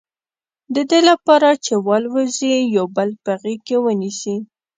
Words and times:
د 0.75 0.77
دې 0.89 0.99
لپاره 1.09 1.49
چې 1.65 1.73
والوزي 1.87 2.55
یو 2.77 2.85
بل 2.97 3.09
په 3.23 3.31
غېږ 3.41 3.59
کې 3.67 3.77
ونیسي. 3.83 4.35